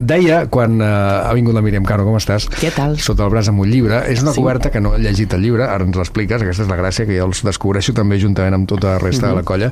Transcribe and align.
Deia, 0.00 0.42
quan 0.52 0.74
uh, 0.84 1.24
ha 1.24 1.30
vingut 1.32 1.54
la 1.56 1.62
Míriam 1.64 1.80
Caro, 1.88 2.04
com 2.04 2.18
estàs? 2.18 2.44
Què 2.52 2.68
tal? 2.76 2.98
Sota 3.00 3.24
el 3.24 3.30
braç 3.32 3.48
amb 3.48 3.62
un 3.64 3.70
llibre. 3.72 3.96
És 4.12 4.20
una 4.20 4.34
Sí. 4.34 4.42
coberta 4.42 4.68
que 4.70 4.78
no 4.78 4.90
he 4.94 4.98
llegit 5.00 5.32
el 5.32 5.40
llibre, 5.40 5.64
ara 5.64 5.86
ens 5.86 5.96
l'expliques, 5.96 6.42
aquesta 6.44 6.64
és 6.64 6.68
la 6.68 6.76
gràcia, 6.76 7.06
que 7.08 7.16
jo 7.16 7.24
els 7.24 7.40
descobreixo 7.42 7.94
també 7.96 8.18
juntament 8.20 8.52
amb 8.52 8.68
tota 8.68 8.90
la 8.92 8.98
resta 8.98 9.28
de 9.28 9.32
Mhm. 9.32 9.38
la 9.38 9.42
colla. 9.42 9.70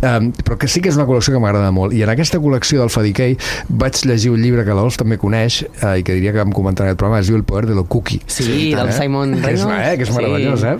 Um, 0.00 0.30
però 0.30 0.56
que 0.58 0.68
sí 0.68 0.80
que 0.80 0.90
és 0.90 0.94
una 0.94 1.06
col·lecció 1.06 1.32
que 1.34 1.40
m'agrada 1.40 1.72
molt. 1.72 1.92
I 1.92 2.04
en 2.04 2.08
aquesta 2.08 2.38
col·lecció 2.38 2.78
del 2.78 2.88
Fadiquei 2.90 3.36
vaig 3.68 3.94
llegir 4.04 4.30
un 4.30 4.40
llibre 4.42 4.64
que 4.64 4.70
l'Ols 4.70 4.96
també 4.96 5.18
coneix 5.18 5.64
uh, 5.82 5.98
i 5.98 6.04
que 6.04 6.14
diria 6.14 6.32
que 6.32 6.38
em 6.38 6.52
comentarà 6.52 6.86
aquest 6.92 6.98
programa, 6.98 7.18
es 7.18 7.26
diu 7.26 7.34
El 7.34 7.42
poder 7.42 7.66
de 7.66 7.74
lo 7.74 7.82
cookie. 7.86 8.20
Sí, 8.28 8.74
del 8.76 8.92
Simon 8.92 9.32
que 9.42 9.50
és, 9.54 9.64
Reynolds. 9.64 9.88
eh, 9.88 9.96
que 9.96 10.02
és 10.04 10.08
Sí. 10.08 10.14
meravellós, 10.14 10.62
eh? 10.62 10.76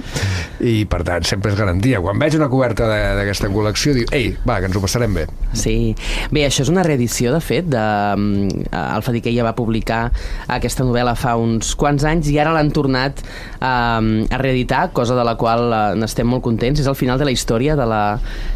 I, 0.60 0.84
per 0.84 1.02
tant, 1.02 1.24
sempre 1.24 1.50
és 1.50 1.58
garantia. 1.58 1.98
Quan 2.00 2.16
veig 2.16 2.36
una 2.36 2.48
coberta 2.48 2.86
de- 2.86 3.16
d'aquesta 3.16 3.48
col·lecció, 3.48 3.92
dic, 3.92 4.12
ei, 4.12 4.36
va, 4.48 4.60
que 4.60 4.66
ens 4.66 4.76
ho 4.76 4.80
passarem 4.80 5.12
bé. 5.12 5.26
Sí. 5.52 5.96
Bé, 6.30 6.46
això 6.46 6.60
és 6.62 6.68
una 6.68 6.84
reedició, 6.84 7.32
de 7.32 7.40
fet, 7.40 7.64
de... 7.66 8.14
mm, 8.16 8.83
Alfa 8.92 9.14
Diquei 9.14 9.36
ja 9.36 9.46
va 9.46 9.54
publicar 9.56 10.08
aquesta 10.52 10.84
novel·la 10.86 11.14
fa 11.18 11.34
uns 11.40 11.74
quants 11.78 12.04
anys 12.08 12.30
i 12.32 12.38
ara 12.42 12.54
l'han 12.54 12.70
tornat 12.74 13.22
a, 13.60 14.00
a 14.00 14.40
reeditar, 14.40 14.88
cosa 14.96 15.16
de 15.18 15.24
la 15.26 15.36
qual 15.40 15.66
eh, 15.70 15.82
n'estem 16.00 16.28
molt 16.28 16.44
contents. 16.44 16.82
És 16.82 16.90
el 16.90 16.98
final 16.98 17.20
de 17.20 17.28
la 17.28 17.34
història 17.34 17.76
de 17.78 17.86
la, 17.88 18.02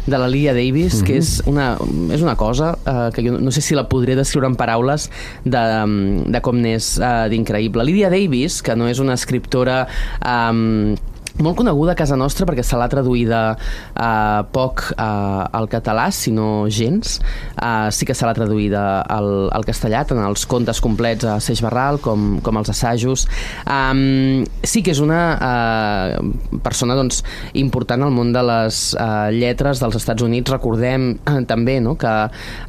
de 0.07 0.17
la 0.17 0.29
Lydia 0.31 0.55
Davis, 0.57 1.01
que 1.05 1.19
és 1.19 1.35
una, 1.49 1.71
és 2.13 2.25
una 2.25 2.35
cosa 2.39 2.73
eh, 2.83 3.09
que 3.15 3.25
jo 3.25 3.37
no 3.39 3.53
sé 3.55 3.63
si 3.65 3.77
la 3.77 3.87
podré 3.89 4.17
descriure 4.19 4.49
en 4.49 4.57
paraules 4.59 5.09
de, 5.45 5.59
mm, 5.59 6.31
de 6.33 6.43
com 6.45 6.59
n'és 6.59 6.95
eh, 6.99 7.13
d'increïble. 7.31 7.85
Lydia 7.87 8.11
Davis, 8.13 8.61
que 8.65 8.77
no 8.79 8.89
és 8.91 9.03
una 9.03 9.17
escriptora... 9.19 9.85
Eh, 10.19 10.97
molt 11.37 11.57
coneguda 11.59 11.93
a 11.93 11.99
casa 11.99 12.17
nostra 12.19 12.47
perquè 12.49 12.63
se 12.65 12.77
l'ha 12.79 12.89
traduïda 12.91 13.41
uh, 13.55 14.41
poc 14.51 14.83
uh, 14.95 15.45
al 15.55 15.69
català, 15.71 16.09
si 16.11 16.33
no 16.35 16.67
gens. 16.73 17.19
Uh, 17.55 17.87
sí 17.93 18.07
que 18.07 18.15
se 18.17 18.27
l'ha 18.27 18.35
traduïda 18.37 18.83
al, 19.05 19.49
al 19.55 19.65
castellà, 19.67 20.03
tant 20.07 20.19
els 20.23 20.45
contes 20.49 20.81
complets 20.83 21.27
a 21.27 21.37
Seix 21.43 21.61
Barral 21.63 21.99
com, 22.03 22.39
com 22.43 22.59
els 22.59 22.71
assajos. 22.73 23.27
Um, 23.69 24.43
sí 24.63 24.83
que 24.85 24.93
és 24.95 25.01
una 25.03 25.21
uh, 25.37 26.59
persona 26.65 26.97
doncs, 26.97 27.21
important 27.59 28.03
al 28.05 28.13
món 28.15 28.33
de 28.35 28.43
les 28.45 28.81
uh, 28.97 29.29
lletres 29.35 29.83
dels 29.83 29.99
Estats 29.99 30.25
Units. 30.25 30.51
Recordem 30.51 31.11
uh, 31.19 31.39
també 31.49 31.79
no, 31.83 31.95
que 31.99 32.15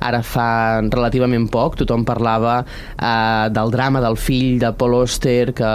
ara 0.00 0.22
fa 0.26 0.48
relativament 0.86 1.48
poc 1.50 1.78
tothom 1.80 2.04
parlava 2.08 2.60
uh, 2.62 3.48
del 3.52 3.74
drama 3.74 4.02
del 4.04 4.18
fill 4.20 4.58
de 4.60 4.72
Paul 4.76 5.00
Auster 5.00 5.52
que 5.56 5.70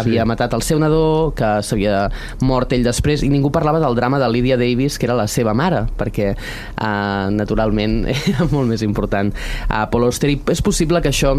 havia 0.00 0.26
matat 0.28 0.54
el 0.56 0.64
seu 0.64 0.80
nadó, 0.80 1.32
que 1.36 1.58
s'havia 1.66 2.08
mort 2.40 2.72
ell 2.76 2.84
després, 2.86 3.24
i 3.24 3.30
ningú 3.32 3.52
parlava 3.54 3.80
del 3.82 3.96
drama 3.98 4.20
de 4.22 4.28
Lydia 4.30 4.58
Davis, 4.60 4.98
que 4.98 5.08
era 5.08 5.18
la 5.18 5.28
seva 5.30 5.54
mare, 5.54 5.86
perquè 5.98 6.32
uh, 6.34 7.30
naturalment 7.34 8.02
era 8.32 8.48
molt 8.50 8.70
més 8.70 8.84
important 8.86 9.32
a 9.68 9.86
Paul 9.90 10.08
Auster, 10.10 10.30
i 10.30 10.40
és 10.50 10.62
possible 10.64 11.02
que 11.02 11.12
això 11.12 11.36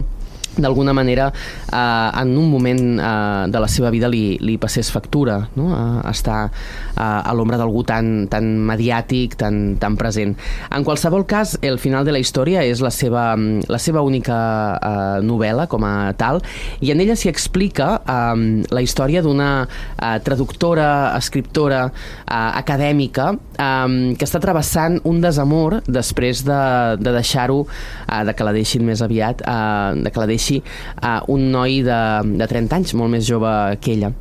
d'alguna 0.57 0.94
manera 0.94 1.31
eh, 1.31 2.21
en 2.21 2.38
un 2.38 2.49
moment 2.52 2.99
eh, 2.99 3.52
de 3.52 3.59
la 3.59 3.67
seva 3.71 3.91
vida 3.94 4.09
li, 4.11 4.35
li 4.41 4.57
passés 4.59 4.91
factura 4.91 5.38
no? 5.55 5.69
eh, 5.71 6.09
estar 6.11 6.49
eh, 6.49 7.02
a 7.02 7.33
l'ombra 7.35 7.59
d'algú 7.61 7.83
tan, 7.88 8.27
tan 8.31 8.49
mediàtic 8.67 9.38
tan, 9.39 9.77
tan 9.79 9.95
present. 9.99 10.35
En 10.72 10.83
qualsevol 10.88 11.25
cas 11.29 11.55
el 11.61 11.79
final 11.79 12.05
de 12.07 12.16
la 12.16 12.22
història 12.22 12.66
és 12.67 12.81
la 12.83 12.91
seva, 12.91 13.35
la 13.38 13.79
seva 13.79 14.03
única 14.03 14.38
eh, 14.75 15.19
novel·la 15.23 15.67
com 15.72 15.85
a 15.88 16.11
tal 16.19 16.41
i 16.81 16.91
en 16.91 17.03
ella 17.03 17.16
s'hi 17.16 17.31
explica 17.31 17.94
eh, 18.02 18.66
la 18.67 18.83
història 18.83 19.23
d'una 19.23 19.52
eh, 19.63 20.17
traductora, 20.25 21.16
escriptora 21.17 21.85
eh, 21.88 22.33
acadèmica 22.35 23.31
eh, 23.38 24.16
que 24.17 24.27
està 24.27 24.41
travessant 24.44 24.99
un 25.07 25.22
desamor 25.23 25.79
després 25.88 26.44
de, 26.47 26.61
de 26.99 27.16
deixar-ho 27.16 27.63
eh, 27.63 28.23
de 28.27 28.35
que 28.35 28.47
la 28.47 28.55
deixin 28.55 28.85
més 28.88 29.03
aviat 29.05 29.44
eh, 29.45 30.02
de 30.02 30.11
que 30.11 30.22
la 30.22 30.29
deixi 30.42 30.59
eh, 30.66 31.22
un 31.30 31.52
noi 31.53 31.81
de, 31.86 32.02
de 32.42 32.50
30 32.50 32.81
anys, 32.81 32.97
molt 32.97 33.14
més 33.14 33.30
jove 33.30 33.53
que 33.81 33.94
ella. 33.95 34.11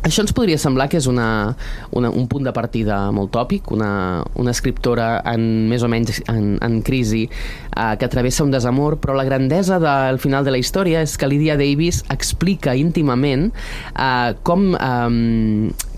Això 0.00 0.22
ens 0.24 0.32
podria 0.32 0.56
semblar 0.56 0.86
que 0.88 0.96
és 0.96 1.04
una, 1.10 1.52
una, 1.92 2.08
un 2.08 2.24
punt 2.30 2.46
de 2.46 2.54
partida 2.56 3.02
molt 3.12 3.34
tòpic, 3.34 3.68
una, 3.74 4.22
una 4.40 4.54
escriptora 4.54 5.10
en, 5.28 5.42
més 5.68 5.84
o 5.84 5.90
menys 5.92 6.22
en, 6.32 6.54
en 6.64 6.78
crisi 6.80 7.26
eh, 7.26 7.92
que 8.00 8.08
travessa 8.08 8.46
un 8.46 8.54
desamor, 8.54 8.96
però 9.02 9.12
la 9.18 9.26
grandesa 9.28 9.76
del 9.82 10.16
final 10.22 10.48
de 10.48 10.56
la 10.56 10.62
història 10.62 11.04
és 11.04 11.18
que 11.20 11.28
Lydia 11.28 11.58
Davis 11.60 12.00
explica 12.08 12.78
íntimament 12.80 13.50
eh, 13.92 14.32
com... 14.42 14.72
Eh, 14.72 15.88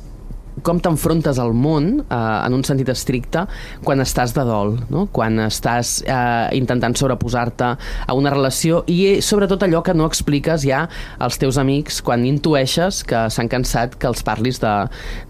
com 0.64 0.80
t'enfrontes 0.82 1.38
al 1.42 1.52
món 1.54 1.88
eh, 2.02 2.16
en 2.16 2.56
un 2.56 2.64
sentit 2.66 2.88
estricte 2.92 3.44
quan 3.84 4.02
estàs 4.04 4.34
de 4.36 4.44
dol, 4.46 4.76
no? 4.92 5.06
quan 5.12 5.40
estàs 5.46 6.00
eh, 6.06 6.48
intentant 6.58 6.96
sobreposar-te 6.98 7.72
a 8.06 8.16
una 8.18 8.32
relació 8.34 8.82
i 8.90 8.98
eh, 9.12 9.16
sobretot 9.22 9.66
allò 9.66 9.82
que 9.84 9.94
no 9.96 10.08
expliques 10.08 10.66
ja 10.66 10.84
als 11.22 11.38
teus 11.42 11.58
amics 11.60 12.00
quan 12.04 12.26
intueixes 12.28 13.02
que 13.08 13.26
s'han 13.32 13.50
cansat 13.52 13.98
que 13.98 14.10
els 14.10 14.24
parlis 14.26 14.60
de, 14.62 14.74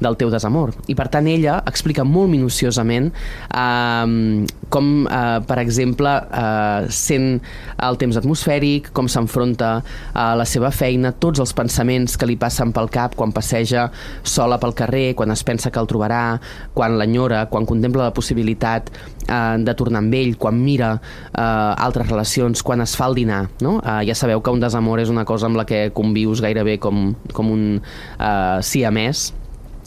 del 0.03 0.19
teu 0.21 0.33
desamor. 0.33 0.75
I 0.93 0.97
per 0.99 1.09
tant 1.13 1.29
ella 1.31 1.61
explica 1.69 2.05
molt 2.05 2.33
minuciosament 2.33 3.11
eh, 3.13 4.47
com, 4.73 4.93
eh, 5.07 5.41
per 5.47 5.59
exemple, 5.63 6.13
eh, 6.33 6.87
sent 6.89 7.41
el 7.83 7.99
temps 8.01 8.17
atmosfèric, 8.17 8.91
com 8.97 9.09
s'enfronta 9.09 9.73
a 10.15 10.27
la 10.39 10.47
seva 10.49 10.71
feina, 10.73 11.13
tots 11.13 11.43
els 11.43 11.53
pensaments 11.57 12.17
que 12.17 12.29
li 12.29 12.39
passen 12.41 12.73
pel 12.73 12.89
cap 12.93 13.17
quan 13.19 13.35
passeja 13.35 13.89
sola 14.23 14.59
pel 14.63 14.75
carrer, 14.79 15.15
quan 15.23 15.31
es 15.31 15.45
pensa 15.47 15.71
que 15.71 15.79
el 15.79 15.87
trobarà, 15.87 16.41
quan 16.75 16.99
l'enyora, 16.99 17.47
quan 17.53 17.67
contempla 17.69 18.09
la 18.11 18.15
possibilitat 18.17 18.91
eh, 19.29 19.57
de 19.63 19.75
tornar 19.79 20.03
amb 20.03 20.17
ell, 20.19 20.35
quan 20.41 20.59
mira 20.59 20.97
eh, 20.99 21.43
altres 21.43 22.11
relacions, 22.11 22.65
quan 22.67 22.83
es 22.83 22.97
fa 22.99 23.07
el 23.13 23.21
dinar. 23.23 23.45
No? 23.63 23.79
Eh, 23.79 24.01
ja 24.11 24.19
sabeu 24.19 24.43
que 24.43 24.51
un 24.51 24.63
desamor 24.63 25.03
és 25.03 25.13
una 25.13 25.27
cosa 25.29 25.47
amb 25.47 25.61
la 25.61 25.69
que 25.69 25.85
convius 25.95 26.43
gairebé 26.43 26.81
com, 26.83 27.13
com 27.33 27.55
un 27.55 27.65
eh, 27.79 28.59
siamès, 28.67 29.31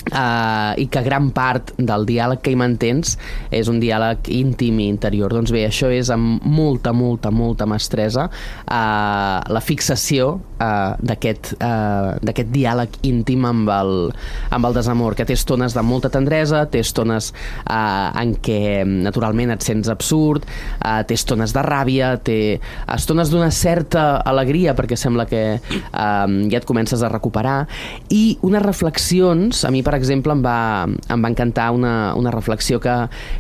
Uh, 0.05 0.77
i 0.77 0.85
que 0.85 1.01
gran 1.01 1.31
part 1.33 1.71
del 1.81 2.03
diàleg 2.05 2.43
que 2.45 2.51
hi 2.53 2.57
mantens 2.59 3.15
és 3.49 3.65
un 3.71 3.79
diàleg 3.81 4.27
íntim 4.29 4.77
i 4.83 4.85
interior. 4.91 5.33
Doncs 5.33 5.49
bé, 5.49 5.63
això 5.65 5.89
és 5.89 6.11
amb 6.13 6.43
molta, 6.45 6.93
molta, 6.93 7.31
molta 7.33 7.65
mestresa 7.65 8.27
uh, 8.29 9.39
la 9.49 9.61
fixació 9.65 10.27
uh, 10.61 10.93
d'aquest 11.01 11.55
uh, 11.57 12.43
diàleg 12.53 12.99
íntim 13.09 13.47
amb 13.49 13.71
el, 13.73 13.93
amb 14.53 14.69
el 14.69 14.77
desamor, 14.77 15.17
que 15.17 15.25
té 15.25 15.33
estones 15.33 15.73
de 15.73 15.81
molta 15.81 16.11
tendresa, 16.13 16.67
té 16.69 16.83
estones 16.85 17.31
uh, 17.65 18.13
en 18.21 18.35
què 18.45 18.85
naturalment 18.85 19.55
et 19.55 19.65
sents 19.65 19.89
absurd, 19.89 20.45
uh, 20.45 21.01
té 21.01 21.17
estones 21.17 21.55
de 21.55 21.65
ràbia, 21.65 22.13
té 22.21 22.59
estones 22.93 23.33
d'una 23.33 23.49
certa 23.49 24.05
alegria 24.21 24.77
perquè 24.77 24.97
sembla 24.99 25.25
que 25.29 25.43
uh, 25.57 25.89
ja 25.97 26.61
et 26.61 26.69
comences 26.69 27.01
a 27.01 27.09
recuperar 27.09 27.63
i 28.13 28.37
unes 28.45 28.63
reflexions, 28.65 29.65
a 29.65 29.73
mi 29.73 29.81
per 29.81 29.94
exemple 29.95 30.33
em 30.35 30.41
va, 30.43 30.85
em 30.85 31.23
va 31.25 31.31
encantar 31.31 31.69
una, 31.75 32.13
una 32.15 32.31
reflexió 32.33 32.79
que, 32.83 32.93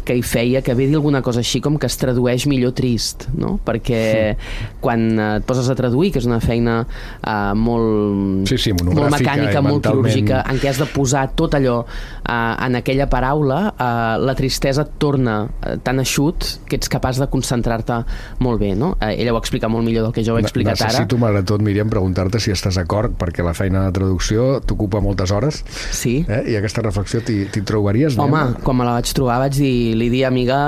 que 0.05 0.15
hi 0.17 0.23
feia 0.25 0.61
que 0.65 0.73
ve 0.75 0.87
dir 0.89 0.95
alguna 0.99 1.21
cosa 1.25 1.41
així 1.43 1.61
com 1.63 1.77
que 1.81 1.89
es 1.89 1.97
tradueix 2.01 2.47
millor 2.51 2.73
trist 2.77 3.27
no? 3.35 3.55
perquè 3.65 4.01
sí. 4.37 4.73
quan 4.83 5.07
et 5.19 5.45
poses 5.47 5.69
a 5.71 5.75
traduir 5.77 6.11
que 6.15 6.21
és 6.21 6.27
una 6.29 6.39
feina 6.43 6.81
uh, 6.85 7.53
molt, 7.55 8.47
Sí, 8.49 8.57
sí, 8.61 8.73
molt 8.77 9.09
mecànica, 9.11 9.61
molt 9.61 9.79
mentalment- 9.79 10.05
quirúrgica 10.11 10.43
en 10.51 10.59
què 10.61 10.69
has 10.71 10.79
de 10.81 10.87
posar 10.93 11.27
tot 11.37 11.55
allò 11.57 11.79
uh, 11.83 12.65
en 12.65 12.79
aquella 12.79 13.07
paraula 13.11 13.59
uh, 13.73 14.15
la 14.21 14.35
tristesa 14.37 14.85
et 14.85 14.95
torna 15.01 15.37
uh, 15.45 15.75
tan 15.83 15.99
eixut 16.03 16.47
que 16.69 16.79
ets 16.79 16.89
capaç 16.91 17.19
de 17.21 17.27
concentrar-te 17.31 18.01
molt 18.43 18.61
bé 18.61 18.73
no? 18.77 18.93
uh, 18.99 19.11
ella 19.11 19.33
ho 19.35 19.39
explica 19.41 19.69
molt 19.71 19.85
millor 19.87 20.07
del 20.07 20.15
que 20.15 20.23
jo 20.25 20.35
ho 20.35 20.39
he 20.39 20.45
explicat 20.45 20.79
ara 20.81 20.91
Necessito, 20.95 21.17
malgrat 21.21 21.47
tot, 21.49 21.63
Míriam, 21.65 21.89
preguntar-te 21.91 22.39
si 22.43 22.53
estàs 22.53 22.77
d'acord, 22.79 23.15
perquè 23.19 23.43
la 23.45 23.53
feina 23.57 23.85
de 23.87 23.93
traducció 23.95 24.59
t'ocupa 24.65 25.01
moltes 25.03 25.31
hores, 25.35 25.61
sí 25.95 26.17
eh? 26.27 26.41
I 26.47 26.55
aquesta 26.59 26.81
reflexió 26.85 27.21
t'hi 27.25 27.61
trobaries? 27.65 28.17
Home, 28.21 28.41
quan 28.63 28.77
me 28.79 28.85
la 28.87 28.95
vaig 28.97 29.11
trobar 29.17 29.37
vaig 29.43 29.55
dir, 29.57 29.95
Lídia, 29.97 30.27
amiga, 30.29 30.59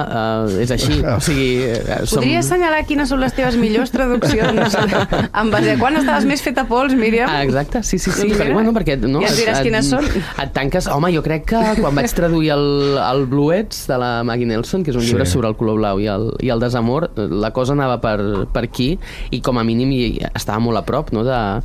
uh, 0.47 0.61
és 0.63 0.71
així. 0.73 0.99
O 1.17 1.19
sigui, 1.23 1.63
eh, 1.65 2.01
som... 2.05 2.19
Podries 2.21 2.43
assenyalar 2.45 2.83
quines 2.89 3.09
són 3.09 3.21
les 3.23 3.33
teves 3.37 3.55
millors 3.59 3.91
traduccions 3.93 4.75
en 5.41 5.51
base 5.53 5.71
a 5.73 5.77
quan 5.79 5.97
estaves 5.99 6.27
més 6.29 6.41
feta 6.45 6.65
pols, 6.69 6.93
Míriam? 6.97 7.29
Ah, 7.31 7.43
exacte, 7.45 7.81
sí, 7.83 7.97
sí, 7.97 8.11
sí. 8.11 8.27
Perquè, 8.27 8.47
mira, 8.49 8.57
bueno, 8.57 8.73
perquè, 8.75 8.97
no, 9.05 9.21
ja 9.23 9.31
ens 9.31 9.39
diràs 9.39 9.61
et, 9.61 9.67
quines 9.69 9.89
són. 9.93 10.05
Et 10.43 10.53
tanques... 10.55 10.89
Home, 10.93 11.11
jo 11.15 11.23
crec 11.25 11.47
que 11.53 11.61
quan 11.81 11.95
vaig 11.97 12.11
traduir 12.17 12.51
el, 12.55 12.65
el 13.01 13.25
Bluets 13.29 13.85
de 13.89 13.97
la 14.01 14.11
Maggie 14.27 14.49
Nelson, 14.49 14.83
que 14.85 14.91
és 14.93 14.97
un 14.99 15.05
Sí. 15.07 15.13
llibre 15.13 15.25
sobre 15.29 15.47
el 15.47 15.55
color 15.55 15.77
blau 15.79 15.99
i 16.03 16.07
el, 16.11 16.29
i 16.43 16.49
el 16.51 16.59
desamor, 16.59 17.09
la 17.15 17.51
cosa 17.55 17.75
anava 17.77 17.99
per, 18.03 18.17
per 18.51 18.65
aquí 18.67 18.89
i 19.31 19.39
com 19.45 19.57
a 19.61 19.63
mínim 19.67 19.91
hi, 19.95 20.01
estava 20.35 20.59
molt 20.63 20.81
a 20.81 20.83
prop 20.87 21.13
no, 21.15 21.23
de- 21.23 21.61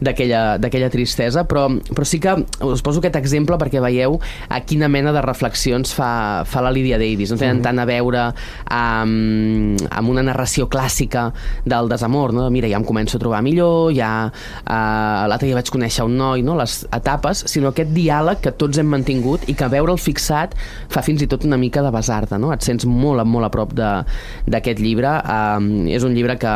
d'aquella 0.00 0.56
d'aquella 0.62 0.88
tristesa, 0.92 1.44
però, 1.48 1.66
però 1.92 2.04
sí 2.08 2.20
que 2.22 2.34
us 2.64 2.82
poso 2.84 3.00
aquest 3.02 3.16
exemple 3.20 3.55
perquè 3.60 3.80
veieu 3.82 4.18
a 4.48 4.60
quina 4.66 4.88
mena 4.88 5.12
de 5.12 5.22
reflexions 5.24 5.92
fa, 5.96 6.44
fa 6.46 6.62
la 6.64 6.70
Lydia 6.74 6.98
Davis. 6.98 7.30
No 7.32 7.38
tenen 7.40 7.62
tant 7.64 7.78
a 7.82 7.86
veure 7.88 8.26
amb, 8.70 9.80
amb 9.90 10.12
una 10.12 10.22
narració 10.26 10.66
clàssica 10.72 11.28
del 11.64 11.88
desamor, 11.92 12.32
no? 12.36 12.46
Mira, 12.52 12.68
ja 12.70 12.78
em 12.80 12.86
començo 12.86 13.18
a 13.18 13.22
trobar 13.22 13.42
millor, 13.46 13.92
ja 13.96 14.10
uh, 14.28 15.26
l'altre 15.28 15.48
dia 15.48 15.58
vaig 15.58 15.70
conèixer 15.72 16.06
un 16.06 16.16
noi, 16.18 16.44
no? 16.46 16.56
les 16.58 16.78
etapes, 16.94 17.44
sinó 17.50 17.72
aquest 17.72 17.92
diàleg 17.96 18.40
que 18.44 18.52
tots 18.56 18.78
hem 18.80 18.88
mantingut 18.92 19.46
i 19.50 19.54
que 19.58 19.68
veure'l 19.72 19.98
fixat 20.00 20.54
fa 20.92 21.02
fins 21.04 21.22
i 21.24 21.28
tot 21.30 21.44
una 21.48 21.58
mica 21.60 21.82
de 21.84 21.92
besar-te, 21.94 22.38
no? 22.40 22.52
Et 22.54 22.64
sents 22.64 22.86
molt, 22.86 23.24
molt 23.26 23.48
a 23.48 23.52
prop 23.52 23.74
de- 23.76 24.04
d'aquest 24.46 24.80
llibre. 24.80 25.16
Um, 25.26 25.86
és 25.90 26.04
un 26.06 26.14
llibre 26.16 26.36
que, 26.40 26.54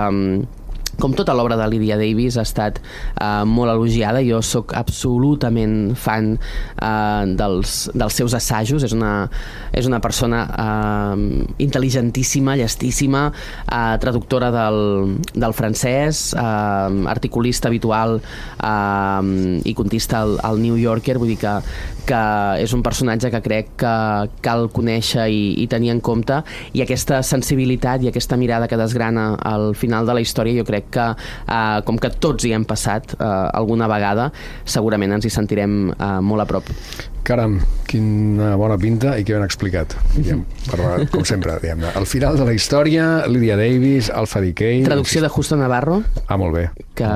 com 0.98 1.14
tota 1.16 1.34
l'obra 1.36 1.56
de 1.58 1.66
Lydia 1.70 1.98
Davis, 2.00 2.38
ha 2.40 2.44
estat 2.46 2.80
uh, 2.80 3.44
molt 3.48 3.72
elogiada. 3.72 4.22
Jo 4.26 4.40
sóc 4.44 4.74
absolutament 4.76 5.94
fan 5.98 6.34
uh, 6.36 7.24
dels, 7.38 7.90
dels 7.94 8.18
seus 8.20 8.34
assajos. 8.36 8.84
És 8.86 8.94
una, 8.96 9.28
és 9.76 9.86
una 9.88 10.00
persona 10.02 10.42
uh, 10.50 11.14
intel·ligentíssima, 11.62 12.56
llestíssima, 12.60 13.28
uh, 13.30 13.94
traductora 14.02 14.50
del, 14.54 14.80
del 15.34 15.56
francès, 15.56 16.30
uh, 16.34 16.90
articulista 17.10 17.70
habitual 17.70 18.18
uh, 18.20 19.22
i 19.64 19.74
contista 19.76 20.24
al, 20.24 20.38
al 20.42 20.60
New 20.62 20.78
Yorker. 20.80 21.18
Vull 21.20 21.34
dir 21.34 21.40
que, 21.40 21.54
que 22.08 22.22
és 22.64 22.74
un 22.76 22.82
personatge 22.82 23.30
que 23.32 23.42
crec 23.44 23.74
que 23.80 23.94
cal 24.44 24.68
conèixer 24.74 25.28
i, 25.30 25.42
i 25.62 25.66
tenir 25.70 25.92
en 25.94 26.00
compte 26.04 26.40
i 26.76 26.82
aquesta 26.84 27.20
sensibilitat 27.26 28.04
i 28.04 28.10
aquesta 28.10 28.38
mirada 28.40 28.68
que 28.68 28.78
desgrana 28.80 29.34
al 29.36 29.74
final 29.78 30.08
de 30.08 30.16
la 30.16 30.24
història 30.24 30.58
jo 30.58 30.66
crec 30.68 30.89
que 30.92 31.06
eh, 31.14 31.78
com 31.86 31.98
que 32.00 32.12
tots 32.22 32.46
hi 32.46 32.54
hem 32.56 32.66
passat 32.68 33.14
eh, 33.16 33.30
alguna 33.60 33.88
vegada, 33.90 34.30
segurament 34.64 35.18
ens 35.18 35.26
hi 35.26 35.34
sentirem 35.34 35.80
eh, 35.94 36.12
molt 36.20 36.46
a 36.46 36.50
prop. 36.50 36.74
Caram, 37.30 37.60
quina 37.86 38.56
bona 38.58 38.74
pinta 38.74 39.12
i 39.14 39.22
que 39.22 39.36
ben 39.36 39.44
explicat. 39.46 39.94
Diguem, 40.16 40.40
per, 40.66 40.80
com 41.12 41.22
sempre, 41.28 41.60
diguem 41.62 41.84
Al 41.94 42.08
final 42.10 42.34
de 42.34 42.48
la 42.48 42.56
història, 42.56 43.04
Lydia 43.30 43.54
Davis, 43.60 44.10
Alfa 44.10 44.42
Decay... 44.42 44.82
Traducció 44.82 45.22
de 45.22 45.30
Justo 45.30 45.54
Navarro. 45.54 46.00
Ah, 46.26 46.40
molt 46.40 46.58
bé. 46.58 46.64
Que... 46.98 47.06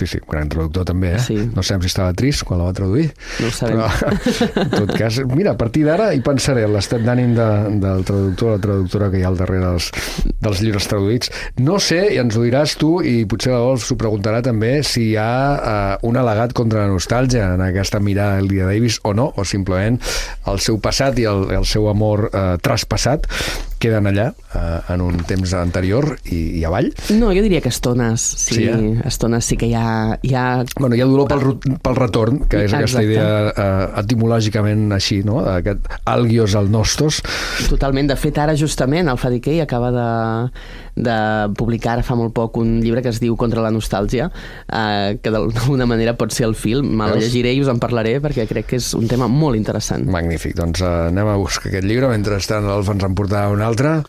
Sí, 0.00 0.06
sí, 0.08 0.18
gran 0.24 0.48
traductor 0.48 0.86
també, 0.88 1.10
eh? 1.12 1.20
Sí. 1.20 1.34
No 1.52 1.60
sabem 1.60 1.82
si 1.84 1.90
estava 1.90 2.14
trist 2.16 2.46
quan 2.48 2.60
la 2.60 2.70
va 2.70 2.72
traduir. 2.76 3.10
No 3.40 3.48
ho 3.50 3.52
sabem. 3.52 3.80
Però, 3.80 4.52
en 4.62 4.70
tot 4.72 4.92
cas, 4.96 5.18
mira, 5.28 5.52
a 5.52 5.60
partir 5.60 5.82
d'ara 5.84 6.06
hi 6.16 6.22
pensaré 6.24 6.62
l'estat 6.68 7.04
d'ànim 7.04 7.34
de, 7.36 7.48
del 7.82 8.06
traductor 8.08 8.48
o 8.48 8.54
la 8.54 8.62
traductora 8.64 9.10
que 9.12 9.20
hi 9.20 9.26
ha 9.26 9.28
al 9.28 9.36
darrere 9.36 9.66
dels, 9.66 9.90
dels 10.40 10.62
llibres 10.64 10.88
traduïts. 10.88 11.32
No 11.60 11.76
sé, 11.84 12.00
i 12.14 12.20
ens 12.22 12.38
ho 12.38 12.46
diràs 12.46 12.78
tu, 12.80 12.94
i 13.04 13.26
potser 13.28 13.52
la 13.52 13.60
Dolç 13.60 13.90
s'ho 13.90 13.98
preguntarà 14.00 14.40
també, 14.46 14.78
si 14.88 15.10
hi 15.10 15.18
ha 15.20 15.28
uh, 15.58 16.08
un 16.08 16.16
al·legat 16.16 16.56
contra 16.56 16.86
la 16.86 16.94
nostàlgia 16.94 17.50
en 17.58 17.64
aquesta 17.68 18.00
mirada 18.00 18.40
del 18.40 18.48
dia 18.54 18.70
Davis 18.70 19.02
o 19.04 19.12
no, 19.12 19.29
o 19.36 19.44
simplement 19.46 19.98
el 20.50 20.62
seu 20.62 20.80
passat 20.82 21.18
i 21.20 21.26
el, 21.30 21.46
el 21.60 21.66
seu 21.68 21.88
amor 21.90 22.28
uh, 22.30 22.56
traspassat 22.62 23.28
queden 23.80 24.06
allà 24.10 24.26
eh, 24.54 24.92
en 24.94 25.00
un 25.02 25.18
temps 25.26 25.54
anterior 25.58 26.12
i, 26.30 26.60
i 26.60 26.64
avall. 26.68 26.90
No, 27.16 27.30
jo 27.34 27.42
diria 27.44 27.62
que 27.64 27.72
estones 27.72 28.20
sí, 28.20 28.54
Sí, 28.60 28.64
eh? 28.68 29.00
estones 29.08 29.44
sí 29.48 29.56
que 29.56 29.70
hi 29.70 29.74
ha... 29.78 30.18
Hi 30.22 30.34
ha... 30.36 30.44
Bueno, 30.78 30.94
hi 30.98 31.00
ha 31.02 31.08
dolor 31.08 31.28
pel, 31.30 31.40
ru- 31.40 31.78
pel 31.80 31.96
retorn, 31.96 32.42
que 32.50 32.64
és 32.66 32.74
aquesta 32.76 33.00
Exacte. 33.00 33.06
idea 33.08 33.50
eh, 33.50 33.88
etimològicament 34.04 34.90
així, 34.96 35.22
no? 35.26 35.40
Aquest 35.48 35.88
algios 36.04 36.54
al 36.58 36.68
nostos. 36.70 37.22
Totalment. 37.70 38.10
De 38.10 38.16
fet, 38.20 38.36
ara 38.42 38.54
justament 38.58 39.08
el 39.08 39.18
Fadiquei 39.20 39.60
acaba 39.64 39.90
de, 39.94 40.06
de 41.08 41.16
publicar 41.56 41.94
ara 41.96 42.04
fa 42.06 42.16
molt 42.18 42.34
poc 42.36 42.58
un 42.60 42.76
llibre 42.84 43.02
que 43.04 43.10
es 43.14 43.20
diu 43.22 43.36
Contra 43.40 43.62
la 43.64 43.70
nostàlgia, 43.72 44.28
eh, 44.68 45.16
que 45.22 45.32
d'alguna 45.32 45.86
manera 45.88 46.12
pot 46.20 46.34
ser 46.36 46.44
el 46.50 46.54
film. 46.58 46.90
Me 47.00 47.08
la 47.08 47.16
llegiré 47.22 47.54
i 47.56 47.62
us 47.64 47.70
en 47.72 47.80
parlaré 47.80 48.18
perquè 48.20 48.44
crec 48.50 48.68
que 48.74 48.76
és 48.82 48.90
un 48.98 49.08
tema 49.08 49.28
molt 49.30 49.56
interessant. 49.56 50.04
Magnífic, 50.10 50.52
doncs 50.58 50.82
eh, 50.84 50.90
anem 51.08 51.30
a 51.32 51.38
buscar 51.40 51.70
aquest 51.72 51.86
llibre, 51.88 52.10
mentrestant 52.12 52.66
l'Alfa 52.68 52.92
ens 52.98 53.06
en 53.08 53.16
portarà 53.16 53.48
un 53.48 53.60
altre. 53.62 53.69
altra 53.70 54.02